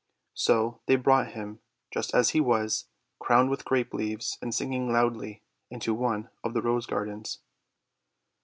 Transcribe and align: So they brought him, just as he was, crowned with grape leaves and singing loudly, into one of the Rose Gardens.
So 0.33 0.81
they 0.87 0.95
brought 0.95 1.33
him, 1.33 1.59
just 1.91 2.15
as 2.15 2.31
he 2.31 2.41
was, 2.41 2.85
crowned 3.19 3.51
with 3.51 3.63
grape 3.63 3.93
leaves 3.93 4.35
and 4.41 4.51
singing 4.51 4.91
loudly, 4.91 5.43
into 5.69 5.93
one 5.93 6.31
of 6.43 6.55
the 6.55 6.61
Rose 6.63 6.87
Gardens. 6.87 7.37